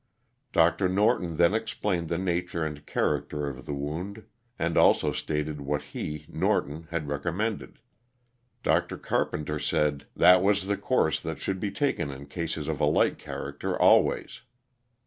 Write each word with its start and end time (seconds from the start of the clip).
Dr. 0.51 0.89
Norton 0.89 1.37
then 1.37 1.53
explained 1.53 2.09
the 2.09 2.17
nature 2.17 2.65
and 2.65 2.83
character 2.87 3.47
of 3.47 3.67
the 3.67 3.73
wound 3.75 4.23
and 4.57 4.75
also 4.75 5.11
stated 5.11 5.61
what 5.61 5.83
he, 5.93 6.25
Norton, 6.27 6.87
had 6.89 7.07
recommended. 7.07 7.77
Dr. 8.63 8.97
Carpenter 8.97 9.59
said" 9.59 10.07
that 10.15 10.41
was 10.41 10.65
the 10.65 10.75
course 10.75 11.21
that 11.21 11.37
should 11.37 11.59
be 11.59 11.69
taken 11.69 12.09
in 12.09 12.25
cases 12.25 12.67
of 12.67 12.81
a 12.81 12.85
like 12.85 13.19
character 13.19 13.79
always." 13.79 14.41